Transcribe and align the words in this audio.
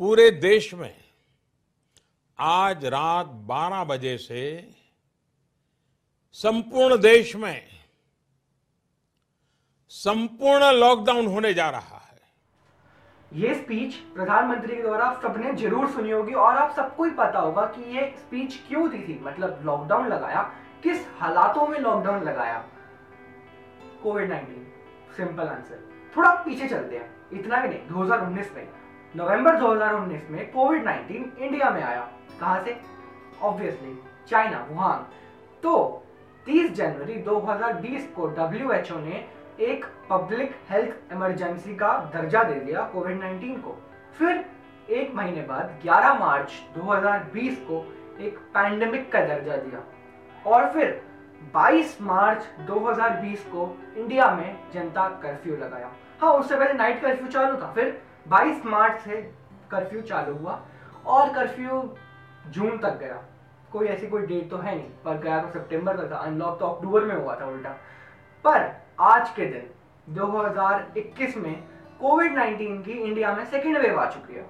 पूरे 0.00 0.30
देश 0.30 0.74
में 0.74 0.94
आज 2.38 2.84
रात 2.84 3.26
12 3.46 3.84
बजे 3.84 4.18
से 4.18 4.42
संपूर्ण 6.32 6.98
देश 6.98 7.36
में 7.36 7.62
संपूर्ण 9.88 10.70
लॉकडाउन 10.72 11.26
होने 11.26 11.54
जा 11.54 11.68
रहा 11.70 11.98
है। 11.98 12.20
ये 13.32 13.54
स्पीच 13.54 13.94
प्रधानमंत्री 13.94 14.76
के 14.76 14.82
द्वारा 14.82 15.04
आप 15.04 15.22
सबने 15.22 15.52
ज़रूर 15.52 15.90
सुनी 15.90 16.10
होगी 16.10 16.34
और 16.34 16.56
आप 16.56 16.76
सबको 16.76 17.04
ही 17.04 17.10
पता 17.10 17.38
होगा 17.38 17.66
कि 17.66 17.96
ये 17.96 18.14
स्पीच 18.18 18.60
क्यों 18.68 18.88
दी 18.90 18.98
थी? 18.98 19.20
मतलब 19.22 19.62
लॉकडाउन 19.66 20.08
लगाया? 20.08 20.42
किस 20.82 21.06
हालातों 21.18 21.66
में 21.66 21.78
लॉकडाउन 21.80 22.22
लगाया? 22.22 22.58
कोविड 24.02 24.32
19 24.32 25.16
सिंपल 25.16 25.48
आंसर 25.48 25.86
थोड़ा 26.16 26.34
पीछे 26.34 26.68
चलते 26.68 26.96
हैं। 26.96 27.40
इतना 27.40 27.60
भी 27.60 27.68
नहीं 27.68 27.88
2019 27.88 28.52
में। 28.52 28.87
नवंबर 29.16 29.56
2019 29.56 30.30
में 30.30 30.50
कोविड 30.52 30.84
19 30.84 31.38
इंडिया 31.38 31.68
में 31.70 31.82
आया। 31.82 32.00
कहाँ 32.40 32.60
से? 32.64 32.76
ऑब्वियसली 33.42 33.96
चाइना 34.28 34.58
वुहान 34.70 35.06
तो 35.62 36.02
30 36.46 36.70
जनवरी 36.70 37.14
2020 37.22 38.06
को 38.16 38.26
डब्ल्यूएचओ 38.26 38.98
ने 38.98 39.24
एक 39.60 39.84
पब्लिक 40.10 40.54
हेल्थ 40.70 41.12
इमरजेंसी 41.12 41.74
का 41.76 41.92
दर्जा 42.14 42.42
दे 42.42 42.54
दिया 42.54 42.82
कोविड 42.82 43.20
19 43.20 43.56
को। 43.58 43.76
फिर 44.18 44.44
एक 44.90 45.14
महीने 45.14 45.42
बाद 45.42 45.78
11 45.84 46.14
मार्च 46.14 46.52
2020 46.74 47.56
को 47.60 47.80
एक 48.20 48.38
पैंडेमिक 48.54 49.10
का 49.12 49.20
दर्जा 49.20 49.56
दिया। 49.56 49.82
और 50.46 50.68
फिर 50.72 51.00
22 51.54 51.96
मार्च 52.02 52.46
2020 52.66 53.44
को 53.44 53.76
इंडिया 53.96 54.30
में 54.30 54.58
जनता 54.74 55.08
कर्फ्यू 55.22 55.56
लगाया। 55.56 55.90
हाँ 56.20 56.32
उससे 56.32 56.56
पहले 56.56 56.72
नाइट 56.72 57.00
कर्फ्यू 57.02 57.28
चालू 57.28 57.56
था। 57.56 57.72
फिर 57.72 58.00
22 58.26 58.66
मार्च 58.66 59.00
से 59.00 59.20
कर्फ्यू 59.70 60.00
चालू 60.00 60.34
हुआ 60.34 60.60
और 61.06 61.32
कर्फ्यू 61.34 61.82
जून 62.48 62.78
तक 62.78 62.98
गया। 62.98 63.22
कोई 63.72 63.86
ऐसी 63.86 64.06
कोई 64.06 64.26
डेट 64.26 64.50
तो 64.50 64.56
है 64.56 64.74
नहीं, 64.74 64.90
पर 65.04 65.18
गया 65.18 65.40
तो 65.42 65.48
सितंबर 65.48 65.96
तक 65.96 66.10
था। 66.12 66.16
अनलॉक 66.16 66.58
तो 66.60 66.66
अक्टूबर 66.66 67.04
में 67.04 67.14
हुआ 67.16 67.34
था 67.40 67.46
उल्टा। 67.46 67.70
पर 68.44 68.70
आज 69.00 69.30
के 69.30 69.46
दिन 69.46 69.70
2021 70.08 71.36
में 71.36 71.54
कोविड 72.00 72.34
19 72.34 72.82
की 72.84 72.92
इंडिया 72.92 73.34
में 73.34 73.44
सेकेंड 73.44 73.78
वेव 73.78 74.00
आ 74.00 74.04
चुकी 74.10 74.34
है। 74.34 74.46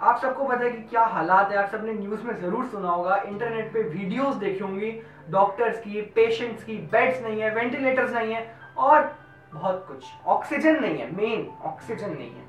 आप 0.00 0.18
सबको 0.18 0.44
पता 0.44 0.64
है 0.64 0.70
कि 0.70 0.82
क्या 0.82 1.04
हालात 1.06 1.50
है। 1.52 1.56
आप 1.58 1.70
सबने 1.70 1.92
न्यूज़ 1.92 2.22
में 2.22 2.34
ज़रूर 2.40 2.66
सुना 2.66 2.90
होगा। 2.90 3.16
इंटरनेट 3.16 3.72
पे 3.72 3.82
वीडियोस 3.82 4.34
देखी 4.34 4.58
होंगी। 4.58 4.90
डॉक्टर्स 5.30 5.78
की 5.80 6.00
पेशेंट्स 6.14 6.64
की 6.64 6.76
बेड्स 6.92 7.22
नहीं 7.22 7.40
है 7.40 7.54
वेंटिलेटर्स 7.54 8.12
नहीं 8.12 8.34
है 8.34 8.46
और 8.78 9.14
बहुत 9.52 9.84
कुछ। 9.88 10.04
ऑक्सीजन 10.26 10.80
नहीं 10.80 10.98
है 10.98 11.10
मेन 11.16 11.48
ऑक्सीजन 11.64 12.10
नहीं 12.10 12.30
है। 12.30 12.41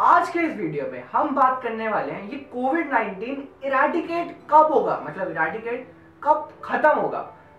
आज 0.00 0.28
के 0.30 0.38
इस 0.38 0.54
वीडियो 0.56 0.84
में 0.92 1.02
हम 1.12 1.34
बात 1.34 1.60
करने 1.62 1.88
वाले 1.88 2.12
हैं, 2.12 2.30
ये 2.30 2.36
कोविड 2.52 2.90
19 2.90 3.64
इराडिकेट 3.64 4.28
कब 4.50 4.72
होगा? 4.72 4.94
मतलब 5.04 5.30
इराडिकेट 5.30 5.90
कब 6.22 6.52
खत्म 6.64 6.90
होगा? 6.90 7.18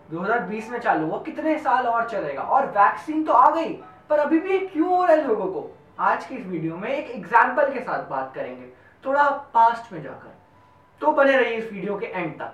2020 0.09 0.69
में 0.69 0.79
चालू 0.79 1.05
हुआ, 1.07 1.17
कितने 1.17 1.57
साल 1.57 1.87
और 1.87 2.07
चलेगा? 2.09 2.41
और 2.41 2.65
वैक्सीन 2.67 3.23
तो 3.23 3.33
आ 3.33 3.49
गई, 3.49 3.73
पर 4.09 4.19
अभी 4.19 4.39
भी 4.39 4.57
क्यों 4.59 4.89
हो 4.89 5.03
रहा 5.03 5.15
है 5.15 5.27
लोगों 5.27 5.47
को? 5.47 5.69
आज 5.99 6.25
की 6.25 6.35
इस 6.35 6.45
वीडियो 6.45 6.77
में 6.77 6.89
एक 6.89 7.11
एग्ज़ाम्पल 7.11 7.73
के 7.73 7.79
साथ 7.79 8.09
बात 8.09 8.31
करेंगे। 8.35 8.65
थोड़ा 9.03 9.29
पास्ट 9.53 9.91
में 9.93 10.01
जाकर। 10.03 10.33
तो 11.01 11.11
बने 11.11 11.37
रहिए 11.37 11.57
इस 11.57 11.71
वीडियो 11.73 11.97
के 11.97 12.05
एंड 12.05 12.33
तक। 12.41 12.53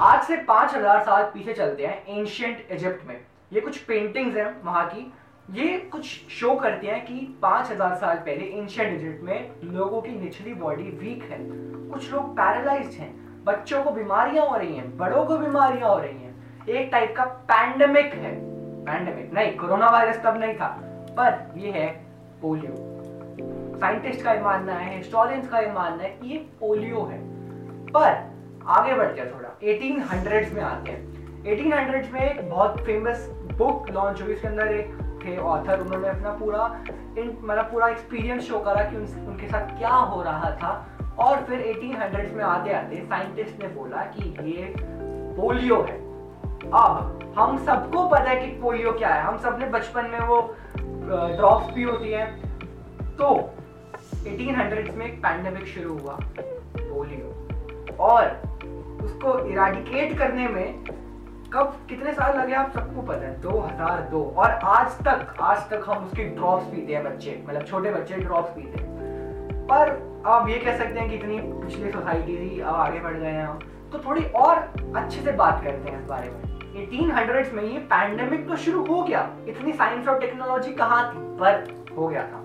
आज 0.00 0.22
से 0.22 0.36
5000 0.44 1.02
साल 1.02 1.24
पीछे 1.24 1.54
चलते 1.54 1.86
हैं 1.86 2.18
एंशियंट 2.18 2.70
इजिप्ट 2.70 3.06
में। 3.08 3.20
ये 3.52 3.60
कुछ 3.60 3.78
पेंटिंग्स 3.78 4.36
हैं 4.36 4.62
वहाँ 4.62 4.86
की। 4.88 5.12
ये 5.50 5.78
कुछ 5.92 6.04
शो 6.30 6.54
करती 6.54 6.86
हैं 6.86 7.04
कि 7.04 7.14
5000 7.42 7.94
साल 7.94 8.16
पहले 8.16 8.44
एंशियंट 8.44 8.94
इजिप्ट 8.94 9.22
में 9.22 9.50
लोगों 9.64 10.00
की 10.02 10.10
निचली 10.10 10.54
बॉडी 10.54 10.82
वीक 10.82 11.22
है। 11.30 11.38
कुछ 11.90 12.12
लोग 12.12 12.32
पैरालाइज्ड 12.32 12.92
हैं। 12.92 13.44
बच्चों 13.44 13.82
को 13.84 13.90
बीमारियाँ 13.90 14.46
हो 14.46 14.56
रही 14.56 14.76
हैं, 14.76 14.96
बड़ों 14.98 15.24
को 15.26 15.38
बीमारियाँ 15.38 15.88
हो 15.88 15.98
रही 15.98 16.22
हैं। 16.22 16.66
एक 16.68 16.88
टाइप 16.92 17.14
का 17.16 17.24
पैंडमिक 17.24 18.14
है। 18.14 18.34
पैंडमिक 18.84 19.32
नहीं 19.34 19.56
कोरोना 19.56 19.90
वायरस 19.90 20.22
तब 20.24 20.36
नहीं 20.36 20.54
था। 20.54 20.68
पर 21.18 21.58
ये 21.58 21.70
है 21.70 21.88
पोलियो 22.42 22.74
साइंटिस्ट 23.78 24.24
का 24.24 24.32
ये 24.32 24.40
मानना 24.40 24.72
है 24.72 24.96
हिस्टोरियंस 24.96 25.48
का 25.48 25.58
ये 25.58 25.72
मानना 25.72 26.02
है 26.02 26.10
कि 26.10 26.30
ये 26.30 26.38
पोलियो 26.60 27.02
है। 27.02 27.18
पर 27.88 28.10
आगे 28.66 28.94
बढ़ 28.94 29.12
गया 29.12 29.24
थोड़ा। 29.24 29.48
1800s 29.58 30.52
में 30.52 30.62
आते 30.62 30.92
हैं। 30.92 31.44
1800s 31.44 32.12
में 32.12 32.20
एक 32.20 32.50
बहुत 32.50 32.78
फ़ेमस 32.78 33.28
बुक 33.58 33.90
लॉन्च 33.90 34.22
हुई, 34.22 34.32
इसके 34.32 34.48
अंदर 34.48 34.66
एक 34.66 35.01
थे 35.24 35.36
ऑथर 35.36 35.80
उन्होंने 35.80 36.08
अपना 36.08 36.30
पूरा 36.30 36.66
मतलब 37.18 37.64
पूरा 37.64 37.88
एक्सपीरियंस 37.88 38.42
शो 38.42 38.58
करा 38.58 38.82
कि 38.84 38.96
उन, 38.96 39.02
उनके 39.26 39.48
साथ 39.48 39.78
क्या 39.78 39.90
हो 39.90 40.22
रहा 40.22 40.50
था। 40.62 40.72
और 41.18 41.36
फिर 41.36 41.60
1800s 41.60 42.32
में 42.32 42.44
आते 42.44 42.72
आते 42.72 42.96
साइंटिस्ट 42.96 43.62
ने 43.62 43.68
बोला 43.68 44.02
कि 44.14 44.28
ये 44.50 44.74
पोलियो 45.36 45.80
है। 45.82 45.96
अब 46.74 47.34
हम 47.38 47.58
सबको 47.64 48.08
पता 48.08 48.30
है 48.30 48.36
कि 48.36 48.46
पोलियो 48.60 48.92
क्या 48.92 49.08
है। 49.08 49.22
हम 49.22 49.38
सबने 49.38 49.66
बचपन 49.66 50.06
में 50.06 50.20
वो 50.20 50.40
ड्रॉप्स 51.36 51.74
भी 51.74 51.82
होती 51.82 52.10
है। 52.10 52.26
तो 53.16 53.28
1800s 54.24 54.94
में 54.94 55.06
एक 55.06 55.18
पैंडेमिक 55.18 55.66
शुरू 55.66 55.98
हुआ 55.98 56.18
पोलियो 56.78 57.96
और 58.00 58.24
उसको 59.02 59.38
इराडिकेट 59.46 60.18
करने 60.18 60.48
में 60.48 60.84
कब, 61.54 61.74
कितने 61.88 62.12
साल 62.12 62.38
लगे 62.38 62.52
आप 62.54 62.70
सबको 62.70 63.02
पता 63.02 63.26
है? 63.26 63.40
2002 63.40 64.22
और 64.36 64.50
आज 64.50 64.92
तक 64.98 65.34
आज 65.40 65.58
तक 65.70 65.82
हम 65.88 66.04
उसके 66.04 66.24
ड्रॉप्स 66.26 66.66
पीते 66.66 66.94
हैं 66.94 67.02
बच्चे 67.04 67.42
मतलब 67.48 67.62
छोटे 67.62 67.90
बच्चे 67.90 68.16
ड्रॉप्स 68.16 68.50
पीते 68.50 68.80
हैं। 68.80 69.66
पर 69.66 69.90
आप 70.26 70.48
ये 70.48 70.58
कह 70.58 70.78
सकते 70.78 71.00
हैं 71.00 71.08
कि 71.10 71.16
इतनी 71.16 71.40
पिछली 71.42 71.90
सोसाइटी 71.90 72.36
थी, 72.36 72.60
अब 72.60 72.74
आगे 72.74 73.00
बढ़ 73.00 73.14
गए 73.14 73.26
हैं 73.26 73.58
तो 73.92 73.98
थोड़ी 73.98 74.24
और 74.36 74.56
अच्छे 74.96 75.20
से 75.20 75.32
बात 75.32 75.62
करते 75.64 75.90
हैं 75.90 76.00
इस 76.00 76.08
बारे 76.08 76.30
में। 76.30 76.40
1800s 76.76 77.52
में 77.52 77.62
ये 77.62 77.78
पैंडेमिक 77.92 78.48
तो 78.48 78.56
शुरू 78.56 78.84
हो 78.86 79.02
गया। 79.02 79.28
इतनी 79.48 79.72
साइंस 79.72 80.08
और 80.08 80.18
टेक्नोलॉजी 80.18 80.72
कहाँ 80.72 81.04
थी? 81.10 81.18
पर 81.38 81.92
हो 81.96 82.08
गया 82.08 82.22
था। 82.22 82.44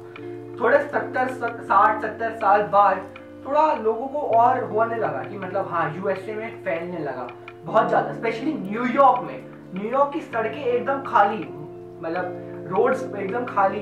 थोड़े 0.62 0.80
सत्तर 0.80 1.28
साठ, 1.30 2.02
सत्तर 2.02 2.36
साल 2.36 2.64
बाद 2.68 3.06
थोड़ा 3.48 3.74
लोगों 3.74 4.08
को 4.08 4.20
और 4.38 4.64
होने 4.66 4.96
लगा 4.96 5.24
कि 5.24 5.38
मतलब 5.38 5.68
हाँ 5.72 5.94
यूएसए 5.96 6.34
में 6.34 6.64
फैलने 6.64 7.00
लगा। 7.00 7.28
बहुत 7.68 7.88
ज़्यादा 7.88 8.14
स्पेशली 8.14 8.54
न्यूयॉर्क 8.54 9.22
में। 9.22 9.38
न्यूयॉर्क 9.74 10.14
की 10.14 10.22
सड़कें 10.22 10.64
एकदम 10.64 11.02
खाली 11.04 11.38
मतलब 11.38 12.68
रोड्स 12.68 13.04
एकदम 13.04 13.46
खाली, 13.46 13.80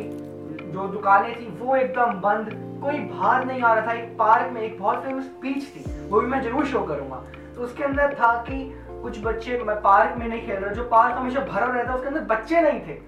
जो 0.72 0.88
दुकानें 0.88 1.36
थी, 1.36 1.48
वो 1.58 1.76
एकदम 1.76 2.20
बंद, 2.22 2.50
कोई 2.82 3.00
बाहर 3.02 3.46
नहीं 3.46 3.62
आ 3.62 3.74
रहा 3.74 3.88
था। 3.88 3.94
एक 3.94 4.18
पार्क 4.18 4.52
में 4.54 4.62
एक 4.62 4.80
बहुत 4.80 5.04
फ़ेमस 5.04 5.30
बीच 5.42 5.68
थी, 5.76 5.84
वो 6.10 6.22
भी 6.22 6.28
मैं 6.28 6.42
ज़रूर 6.44 6.66
शो 6.66 6.82
करूँगा। 6.86 7.24
तो 7.56 7.62
उसके 7.62 7.84
अंदर 7.84 8.14
था 8.14 8.32
कि 8.50 8.58
कुछ 9.02 9.20
बच्चे, 9.24 9.58
मैं 9.60 9.76
पार्क 9.82 10.18
में 10.18 10.28
नहीं 10.28 10.46
खेल 10.46 10.56
रहे, 10.56 10.76
जो 10.76 10.84
पार्क 10.90 11.18
हमेशा 11.18 11.40
भरा 11.42 11.66
रहता 11.68 11.94
उसके 11.96 12.08
अंदर 12.08 12.22
बच्चे 12.32 12.62
नहीं 12.62 12.80
थे। 12.88 13.00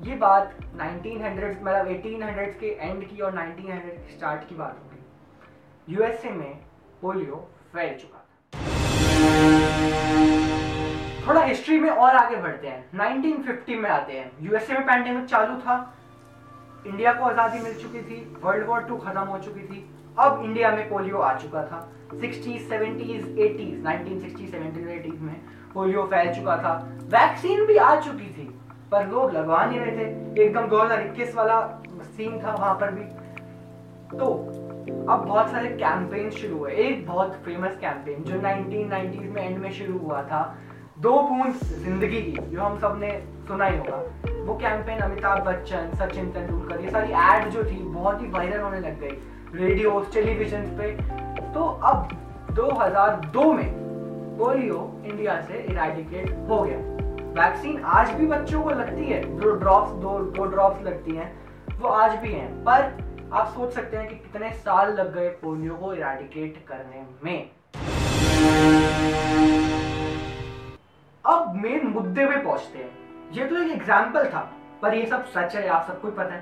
ये 0.00 0.16
बात 0.16 0.54
1900 0.74 1.62
मतलब 1.62 1.86
1800 1.88 2.58
के 2.60 2.76
एंड 2.80 3.08
की 3.08 3.20
और 3.20 3.32
1900 3.34 3.80
के 3.80 4.16
स्टार्ट 4.16 4.48
की 4.48 4.54
बात 4.54 4.76
होगी 4.82 5.94
यूएसए 5.94 6.30
में 6.30 6.52
पोलियो 7.02 7.36
फैल 7.72 7.96
चुका। 7.98 8.15
थोड़ा 11.26 11.40
हिस्ट्री 11.40 11.78
में 11.80 11.90
और 11.90 12.16
आगे 12.16 12.36
बढ़ते 12.36 12.68
हैं। 12.68 12.84
1950 12.92 13.76
में 13.76 13.90
आते 13.90 14.12
हैं। 14.12 14.30
यूएसए 14.40 14.72
में 14.72 14.82
पैंडेमिक 14.82 15.24
चालू 15.24 15.56
था। 15.60 15.94
इंडिया 16.86 17.12
को 17.12 17.24
आज़ादी 17.24 17.58
मिल 17.58 17.74
चुकी 17.74 18.00
थी। 18.00 18.36
वर्ल्ड 18.42 18.66
वॉर 18.66 18.80
टू 18.80 18.96
खत्म 18.96 19.20
हो 19.20 19.38
चुकी 19.38 19.60
थी। 19.60 19.84
अब 20.18 20.40
इंडिया 20.44 20.70
में 20.70 20.88
पोलियो 20.88 21.18
आ 21.18 21.32
चुका 21.38 21.62
था। 21.62 21.80
60s, 22.14 22.68
70s, 22.68 23.24
80s, 23.38 23.82
1960s, 23.84 24.50
70s, 24.50 24.88
80s 24.88 25.20
में 25.20 25.34
पोलियो 25.74 26.02
फैल 26.02 26.34
चुका 26.34 26.56
था। 26.56 26.74
वैक्सीन 27.06 27.66
भी 27.66 27.76
आ 27.76 28.00
चुकी 28.00 28.28
थी 28.34 28.48
पर 28.92 29.06
लोग 29.06 29.32
लगवा 29.32 29.64
नहीं 29.64 29.80
रहे 29.80 29.96
थे। 29.96 30.42
एकदम 30.42 30.68
2021 30.68 31.34
वाला 31.34 31.60
सीन 32.02 32.38
था 32.42 32.54
वहाँ 32.54 32.74
पर 32.74 32.90
भी। 32.90 33.04
तो 34.18 34.34
अब 34.86 35.24
बहुत 35.28 35.50
सारे 35.50 35.68
कैंपेन 35.68 36.30
शुरू 36.30 36.58
हुए। 36.58 36.72
एक 36.72 37.06
बहुत 37.06 37.32
फ़ेमस 37.34 37.76
कैंपेन 37.76 38.22
जो 38.22 38.34
1990s 38.34 39.34
में 39.34 39.42
एंड 39.42 39.58
में 39.58 39.72
शुरू 39.72 39.98
हुआ 39.98 40.22
था, 40.22 40.58
दो 40.98 41.22
बूंद 41.22 41.54
ज़िंदगी 41.54 42.22
की, 42.22 42.32
जो 42.32 42.60
हम 42.62 42.78
सबने 42.78 43.22
सुना 43.48 43.64
ही 43.64 43.78
होगा। 43.78 43.96
वो 44.44 44.54
कैंपेन 44.54 44.98
अमिताभ 44.98 45.44
बच्चन, 45.44 45.90
सचिन 45.94 46.30
तेंदुलकर, 46.30 46.80
ये 46.80 46.90
सारी 46.90 47.12
एड 47.12 47.48
जो 47.50 47.64
थी, 47.64 47.78
बहुत 47.78 48.22
ही 48.22 48.28
वायरल 48.28 48.60
होने 48.60 48.80
लग 48.80 49.00
गई। 49.00 49.18
रेडियो 49.54 50.06
टेलीविज़न 50.14 50.62
पे। 50.62 50.92
तो 51.52 51.64
अब 51.64 52.08
2002 52.52 53.52
में 53.52 53.72
पोलियो 54.38 55.00
इंडिया 55.04 55.40
से 55.40 55.66
इराडिकेट 55.70 56.30
हो 56.48 56.62
गया। 56.62 56.78
वैक्सीन 57.42 57.82
आज 57.84 58.10
भी 58.10 58.26
बच्चों 58.26 58.62
को 58.62 58.70
लगती 58.70 59.04
है। 59.04 59.40
जो 59.40 59.50
ड्रॉप्स 59.50 59.92
दो 59.92 60.18
दो 60.18 60.44
ड्रॉप्स 60.44 60.82
लगती 60.82 61.16
हैं, 61.16 61.38
वो 61.78 61.88
आज 61.88 62.18
भी 62.18 62.32
हैं। 62.32 62.64
पर 62.64 63.06
आप 63.32 63.46
सोच 63.54 63.72
सकते 63.72 63.96
हैं 63.96 64.08
कि 64.08 64.14
कितने 64.16 64.50
साल 64.54 64.92
लग 64.94 65.14
गए 65.14 65.28
पोलियो 65.38 65.74
को 65.76 65.92
इराडिकेट 65.94 66.58
करने 66.68 67.04
में। 67.24 67.50
अब 71.24 71.54
मेन 71.56 71.86
मुद्दे 71.86 72.26
पे 72.26 72.36
पहुँचते 72.36 72.78
हैं। 72.78 73.32
ये 73.32 73.44
तो 73.44 73.56
एक 73.56 73.70
एग्ज़ाम्पल 73.72 74.24
था, 74.24 74.40
पर 74.82 74.94
ये 74.94 75.06
सब 75.06 75.24
सच 75.26 75.56
है, 75.56 75.66
आप 75.68 75.86
सबको 75.88 76.10
पता 76.10 76.34
है। 76.34 76.40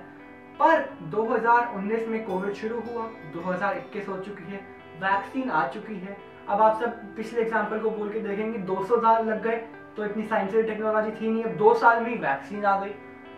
पर 0.60 0.84
2019 1.10 2.06
में 2.08 2.24
कोविड 2.26 2.54
शुरू 2.54 2.80
हुआ 2.82 3.06
2021 3.34 4.08
हो 4.08 4.16
चुकी 4.18 4.52
है 4.52 4.60
वैक्सीन 5.00 5.50
आ 5.50 5.66
चुकी 5.68 5.94
है। 5.96 6.16
अब 6.48 6.62
आप 6.62 6.80
सब 6.82 7.16
पिछले 7.16 7.40
एग्ज़ाम्पल 7.42 7.78
को 7.78 7.90
बोल 7.90 8.08
के 8.08 8.20
देखेंगे 8.20 8.58
200 8.66 9.00
साल 9.00 9.24
लग 9.26 9.42
गए 9.42 9.56
तो 9.96 10.04
इतनी 10.04 10.22
साइंस 10.24 10.54
और 10.54 10.62
टेक्नोलॉजी 10.64 11.10
थी 11.12 11.30
नहीं, 11.30 11.44
अब 11.44 11.56
दो 11.56 11.74
साल 11.74 12.02
में 12.02 12.18
वैक्सीन 12.20 12.64
आ 12.64 12.78
गई। 12.80 12.94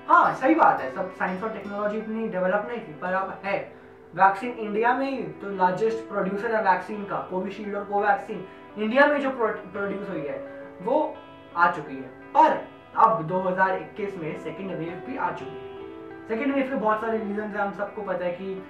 हाँ 0.08 0.34
सही 0.34 0.54
बात 0.54 0.80
है। 0.80 0.94
सब 0.94 1.10
साइंस 1.12 1.42
और 1.42 1.50
टेक्नोलॉजी 1.50 1.98
इतनी 1.98 2.28
डेवलप 2.28 2.66
नहीं 2.68 2.80
थी, 2.80 2.92
पर 2.94 3.12
अब 3.12 3.38
है। 3.44 3.58
वैक्सीन 4.14 4.52
इंडिया 4.52 4.94
में 4.94 5.10
ही 5.10 5.22
तो 5.40 5.50
लार्जेस्ट 5.56 6.08
प्रोड्यूसर 6.08 6.54
है 6.54 6.62
वैक्सीन 6.62 7.04
का 7.04 7.16
कोविशील्ड 7.30 7.74
और 7.76 7.84
कोवैक्सीन 7.84 8.46
इंडिया 8.78 9.06
में 9.06 9.20
जो 9.20 9.30
प्रोड्यूस 9.30 10.08
हुई 10.08 10.20
है, 10.20 10.38
वो 10.82 11.14
आ 11.56 11.70
चुकी 11.70 11.96
है। 11.96 12.08
पर 12.36 12.56
अब 12.96 13.22
2021 13.22 14.16
में 14.18 14.38
सेकेंड 14.40 14.70
वेव 14.70 15.02
भी 15.06 15.16
आ 15.16 15.30
चुकी 15.32 15.50
है। 15.50 16.28
सेकेंड 16.28 16.54
वेव 16.54 16.68
के 16.68 16.76
बहुत 16.76 17.00
सारे 17.00 17.18
रीजन 17.18 17.42
है, 17.42 17.58
हम 17.58 17.72
सबको 17.72 18.02
पता 18.02 18.24
है 18.24 18.30
कि, 18.32 18.62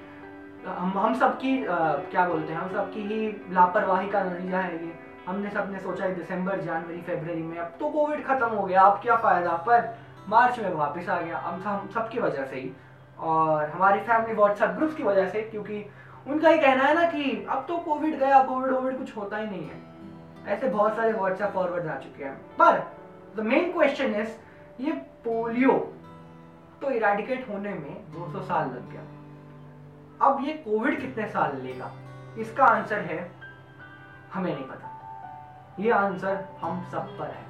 हम 0.67 0.99
हम 0.99 1.15
सबकी 1.15 1.57
क्या 1.67 2.27
बोलते 2.29 2.53
हैं, 2.53 2.61
हम 2.61 2.69
सबकी 2.71 3.03
ही 3.03 3.29
लापरवाही 3.51 4.09
का 4.09 4.23
नतीजा 4.23 4.59
है 4.59 4.85
ये। 4.87 4.93
हमने 5.27 5.51
सबने 5.51 5.79
सोचा 5.79 6.05
है 6.05 6.15
दिसंबर, 6.15 6.61
जनवरी, 6.61 7.01
फरवरी 7.03 7.43
में, 7.43 7.59
अब 7.59 7.73
तो 7.81 7.89
कोविड 7.91 8.25
खत्म 8.25 8.47
हो 8.47 8.65
गया, 8.65 8.83
अब 8.83 9.01
क्या 9.03 9.17
फ़ायदा? 9.17 9.53
पर 9.69 9.95
मार्च 10.29 10.59
में 10.59 10.73
वापस 10.75 11.09
आ 11.09 11.21
गया 11.21 11.39
अब 11.39 11.61
हम 11.61 11.79
सब 11.79 11.91
सबकी 11.91 12.21
वजह 12.21 12.45
से 12.45 12.57
ही। 12.57 12.73
और 13.19 13.71
हमारी 13.71 14.01
फैमिली 14.01 14.35
व्हाट्सएप 14.35 14.71
ग्रुप्स 14.71 14.95
की 14.95 15.03
वजह 15.03 15.29
से, 15.29 15.43
क्योंकि 15.43 15.85
उनका 16.27 16.49
ही 16.49 16.59
कहना 16.59 16.85
है 16.85 16.95
ना 16.95 17.05
कि 17.11 17.47
अब 17.51 17.65
तो 17.69 17.77
कोविड 17.79 18.19
गया 18.19 18.43
कोविड 18.43 18.73
वोविड 18.73 18.99
कुछ 18.99 19.17
होता 19.17 19.37
ही 19.37 19.47
नहीं 19.47 19.69
है। 19.69 20.55
ऐसे 20.55 20.69
बहुत 20.69 20.97
सारे 20.97 21.13
व्हाट्सएप 21.13 21.51
फॉरवर्ड 21.51 21.87
आ 21.87 21.97
चुके 21.97 22.25
हैं। 22.25 22.37
पर 22.59 22.79
द 23.37 23.41
मेन 23.41 23.73
क्वेश्चन 23.73 24.15
इज़ 24.15 24.29
ये 24.81 24.93
पोलियो 25.25 25.73
तो 26.81 26.91
इराडिकेट 26.91 27.49
होने 27.49 27.71
में 27.71 28.13
200 28.13 28.43
साल 28.43 28.69
लग 28.69 28.91
गया। 28.91 29.03
अब 30.23 30.45
ये 30.45 30.53
कोविड 30.55 31.01
कितने 31.01 31.27
साल 31.29 31.57
लेगा? 31.57 31.91
इसका 32.39 32.65
आंसर 32.65 33.01
है, 33.01 33.31
हमें 34.35 34.55
नहीं 34.55 34.65
पता। 34.65 35.75
ये 35.79 35.91
आंसर 35.91 36.45
हम 36.61 36.85
सब 36.93 37.19
पर 37.19 37.27
है। 37.27 37.45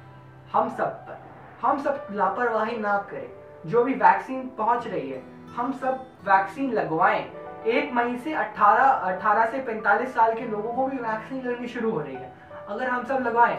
हम 0.53 0.69
सब 0.69 1.05
पर 1.07 1.26
हम 1.61 1.81
सब 1.83 2.07
लापरवाही 2.11 2.77
ना 2.77 2.97
करें। 3.11 3.29
जो 3.65 3.83
भी 3.83 3.93
वैक्सीन 3.95 4.41
पहुँच 4.57 4.87
रही 4.87 5.09
है, 5.09 5.21
हम 5.55 5.71
सब 5.73 6.05
वैक्सीन 6.25 6.71
लगवाएँ। 6.73 7.23
एक 7.67 7.93
मई 7.93 8.17
से 8.17 8.33
18 8.35 8.89
18 9.05 9.45
से 9.51 9.59
45 9.61 10.13
साल 10.13 10.33
के 10.33 10.45
लोगों 10.47 10.73
को 10.73 10.85
भी 10.87 10.97
वैक्सीन 10.97 11.41
लगनी 11.43 11.67
शुरू 11.67 11.91
हो 11.91 11.99
रही 11.99 12.15
है। 12.15 12.31
अगर 12.67 12.87
हम 12.87 13.03
सब 13.05 13.23
लगवाएँ 13.27 13.55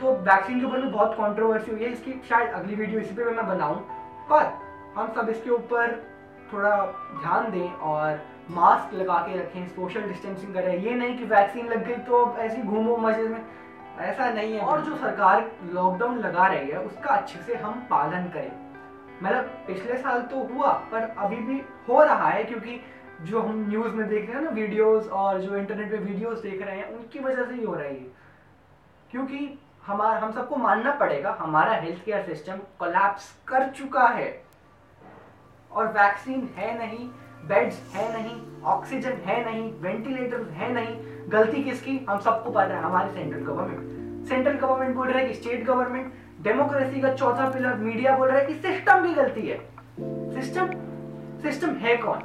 तो 0.00 0.12
वैक्सीन 0.24 0.60
के 0.60 0.66
ऊपर 0.66 0.80
भी 0.80 0.88
बहुत 0.88 1.14
कंट्रोवर्सी 1.14 1.70
हुई 1.70 1.84
है। 1.84 1.92
इसकी 1.92 2.20
शायद 2.28 2.50
अगली 2.50 2.74
वीडियो 2.74 3.00
इसी 3.00 3.14
पे 3.14 3.24
मैं 3.24 3.46
बनाऊँ। 3.48 3.76
पर 4.30 4.44
हम 4.96 5.12
सब 5.12 5.28
इसके 5.28 5.50
ऊपर 5.50 5.96
थोड़ा 6.52 6.76
ध्यान 7.20 7.50
दें 7.50 7.72
और 7.72 8.20
मास्क 8.50 8.94
लगा 8.94 9.14
के 9.22 9.38
रखें 9.38 9.66
सोशल 9.68 10.02
डिस्टेंसिंग 10.02 10.54
करें। 10.54 10.76
ये 10.76 10.94
नहीं 10.94 11.16
कि 11.18 11.24
वैक्सीन 11.26 11.68
लग 11.68 11.84
गई 11.86 11.96
तो 12.04 12.36
ऐसे 12.38 12.62
घूमो 12.62 12.96
मज़े 12.96 13.28
में। 13.28 13.40
ऐसा 13.98 14.30
नहीं 14.30 14.54
है 14.54 14.60
और 14.60 14.80
जो 14.80 14.96
सरकार 14.96 15.50
लॉकडाउन 15.72 16.18
लगा 16.18 16.46
रही 16.46 16.70
है 16.70 16.80
उसका 16.80 17.14
अच्छे 17.14 17.42
से 17.42 17.54
हम 17.54 17.86
पालन 17.90 18.28
करें। 18.28 18.50
मतलब 19.22 19.44
पिछले 19.66 19.96
साल 19.96 20.22
तो 20.22 20.42
हुआ 20.44 20.72
पर 20.92 21.02
अभी 21.18 21.36
भी 21.36 21.60
हो 21.88 22.02
रहा 22.02 22.28
है 22.28 22.44
क्योंकि 22.44 22.80
जो 23.22 23.40
हम 23.42 23.68
न्यूज़ 23.68 23.94
में 23.94 24.08
देख 24.08 24.26
रहे 24.26 24.36
हैं 24.36 24.42
ना 24.44 24.50
वीडियोस 24.50 25.08
और 25.08 25.40
जो 25.40 25.56
इंटरनेट 25.56 25.90
पे 25.90 25.96
वीडियोस 25.96 26.38
देख 26.38 26.62
रहे 26.62 26.76
हैं 26.76 26.88
उनकी 26.96 27.18
वजह 27.18 27.44
से 27.44 27.54
ही 27.54 27.64
हो 27.64 27.74
रही 27.74 27.96
है। 27.96 28.06
क्योंकि 29.10 29.58
हमारा 29.86 30.18
हम 30.20 30.32
सबको 30.32 30.56
मानना 30.56 30.92
पड़ेगा 30.94 31.36
हमारा 31.40 31.72
हेल्थ 31.72 32.04
केयर 32.04 32.22
सिस्टम 32.22 32.58
कोलैप्स 32.78 33.32
कर 33.48 33.68
चुका 33.70 34.06
है। 34.08 34.30
और 35.72 35.86
वैक्सीन 35.92 36.48
है 36.56 36.76
नहीं 36.78 37.08
बेड्स 37.48 37.80
है 37.94 38.12
नहीं 38.12 38.62
ऑक्सीजन 38.66 39.12
है 39.26 39.44
नहीं 39.44 39.72
वेंटिलेटर 39.80 40.42
है 40.52 40.72
नहीं 40.72 41.17
गलती 41.28 41.62
किसकी? 41.62 42.06
हम 42.10 42.18
सबको 42.18 42.50
पता 42.50 42.74
है, 42.74 42.82
हमारी 42.82 43.10
सेंट्रल 43.10 43.40
गवर्नमेंट 43.40 44.26
सेंट्रल 44.26 44.56
गवर्नमेंट 44.56 44.96
बोल 44.96 45.08
रहा 45.08 45.18
है 45.18 45.26
कि 45.26 45.34
स्टेट 45.34 45.64
गवर्नमेंट 45.64 46.12
डेमोक्रेसी 46.42 47.00
का 47.00 47.12
चौथा 47.12 47.48
पिलर 47.50 47.74
मीडिया 47.74 48.16
बोल 48.16 48.28
रहा 48.28 48.38
है 48.38 48.46
कि 48.46 48.54
सिस्टम 48.54 49.06
की 49.06 49.14
गलती 49.14 49.46
है। 49.48 49.58
सिस्टम 50.34 50.70
सिस्टम 51.42 51.70
है 51.74 51.96
कौन? 51.96 52.18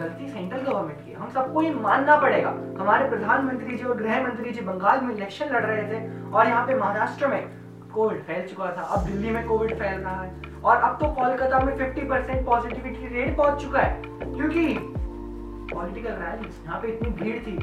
गलती 0.00 0.28
सेंट्रल 0.28 0.60
गवर्नमेंट 0.60 1.04
की 1.06 1.12
हम 1.12 1.30
सबको 1.30 1.62
ये 1.62 1.74
मानना 1.74 2.16
पड़ेगा। 2.16 2.50
हमारे 2.80 3.08
प्रधानमंत्री 3.08 3.76
जी 3.76 3.84
और 3.84 3.96
गृह 3.96 4.22
मंत्री 4.22 4.50
जी 4.50 4.60
बंगाल 4.60 5.00
में 5.00 5.14
इलेक्शन 5.14 5.46
लड़ 5.46 5.64
रहे 5.64 5.82
थे 5.82 6.30
और 6.32 6.46
यहाँ 6.46 6.66
पे 6.66 6.74
महाराष्ट्र 6.74 7.26
में 7.26 7.48
कोविड 7.94 8.22
फैल 8.22 8.46
चुका 8.48 8.66
था। 8.66 8.82
अब 8.82 9.04
दिल्ली 9.04 9.30
में 9.30 9.46
कोविड 9.48 9.74
फैल 9.74 10.00
रहा 10.00 10.22
है। 10.22 10.32
और 10.64 10.76
अब 10.76 10.98
तो 11.00 11.12
कोलकाता 11.12 11.60
में 11.60 11.76
50 11.76 12.08
परसेंट 12.10 12.46
पॉजिटिविटी 12.46 13.14
रेट 13.14 13.36
पहुँच 13.36 13.62
चुका 13.62 13.80
है। 13.80 14.02
क्योंकि 14.04 14.94
पॉलिटिकल 15.76 16.12
रैलीज 16.20 16.54
यहाँ 16.64 16.80
पे 16.80 16.88
इतनी 16.88 17.10
भीड़ 17.16 17.38
थी, 17.46 17.56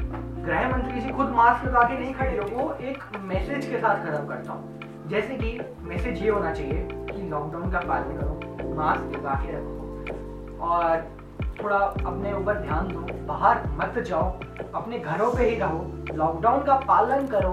गृह 0.44 0.68
मंत्री 0.68 1.00
जी 1.00 1.10
खुद 1.12 1.30
मास्क 1.32 1.64
लगा 1.64 1.82
के 1.82 1.98
नहीं 1.98 2.14
खड़े 2.14 2.40
वो 2.50 2.72
एक 2.82 3.02
मैसेज 3.22 3.66
के 3.66 3.78
साथ 3.78 4.04
खत्म 4.04 4.26
करता 4.28 4.52
हूँ। 4.52 5.08
जैसे 5.08 5.34
कि 5.36 5.58
मैसेज 5.84 6.22
ये 6.22 6.28
होना 6.28 6.52
चाहिए 6.52 6.88
कि 6.90 7.28
लॉकडाउन 7.30 7.70
का 7.70 7.80
पालन 7.80 8.16
करो 8.16 8.74
मास्क 8.74 9.16
लगा 9.16 9.34
के 9.42 9.52
रखो। 9.52 10.66
और 10.66 11.02
थोड़ा 11.62 11.76
अपने 11.76 12.32
ऊपर 12.32 12.60
ध्यान 12.60 12.88
दो, 12.88 13.00
बाहर 13.26 13.62
मत 13.78 13.98
जाओ, 14.00 14.30
अपने 14.74 14.98
घरों 14.98 15.32
पे 15.34 15.48
ही 15.50 15.56
रहो। 15.56 16.14
लॉकडाउन 16.14 16.62
का 16.62 16.74
पालन 16.86 17.26
करो। 17.26 17.50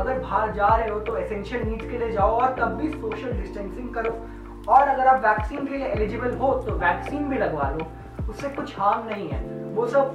अगर 0.00 0.18
बाहर 0.18 0.52
जा 0.52 0.68
रहे 0.68 0.88
हो 0.88 1.00
तो 1.00 1.16
एसेंशियल 1.16 1.62
नीड्स 1.62 1.90
के 1.90 1.98
लिए 1.98 2.12
जाओ 2.12 2.38
और 2.40 2.54
तब 2.58 2.76
भी 2.76 2.88
सोशल 2.90 3.32
डिस्टेंसिंग 3.32 3.88
करो। 3.94 4.12
और 4.68 4.88
अगर 4.88 5.06
आप 5.06 5.24
वैक्सीन 5.24 5.66
के 5.66 5.76
लिए 5.76 5.86
एलिजिबल 5.86 6.36
हो 6.38 6.52
तो 6.66 6.76
वैक्सीन 6.78 7.28
भी 7.28 7.38
लगवा 7.38 7.70
लो। 7.70 7.86
उससे 8.30 8.48
कुछ 8.50 8.78
हार्म 8.78 9.08
नहीं 9.08 9.28
है। 9.28 9.40
वो 9.74 9.86
सब 9.88 10.14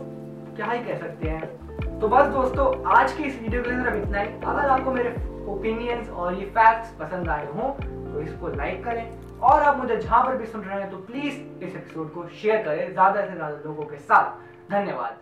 क्या 0.56 0.66
ही 0.66 0.84
कह 0.84 0.98
सकते 1.00 1.30
हैं? 1.30 2.00
तो 2.00 2.08
बस 2.08 2.28
दोस्तों, 2.34 2.66
आज 2.94 3.14
की 3.14 3.24
इस 3.24 3.40
वीडियो 3.42 3.62
के 3.64 3.70
लिए 3.70 3.84
सिर्फ़ 3.84 3.98
इतना 3.98 4.20
ही। 4.20 4.28
अगर 4.28 4.70
आपको 4.70 4.92
मेरे 4.92 5.16
ओपिनियंस 5.50 6.10
और 6.10 6.34
ये 6.34 6.46
फैक्ट्स 6.48 6.92
पसंद 7.00 7.30
आए 7.30 7.46
हों 7.48 7.70
तो 7.80 8.20
इसको 8.22 8.48
लाइक 8.50 8.84
करें। 8.84 9.40
और 9.42 9.62
आप 9.62 9.78
मुझे 9.78 9.98
जहाँ 9.98 10.24
पर 10.26 10.38
भी 10.38 10.46
सुन 10.46 10.62
रहे 10.62 10.80
हैं 10.82 10.90
तो 10.92 10.98
प्लीज़ 11.08 11.36
इस 11.64 11.76
एपिसोड 11.76 12.14
को 12.14 12.28
शेयर 12.42 12.64
करें 12.64 12.92
ज़्यादा 12.92 13.22
से 13.22 13.34
ज़्यादा 13.34 13.56
लोगों 13.66 13.86
के 13.86 13.98
साथ। 13.98 14.72
धन्यवाद। 14.72 15.18